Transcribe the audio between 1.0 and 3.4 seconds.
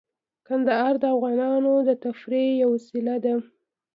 د افغانانو د تفریح یوه وسیله ده.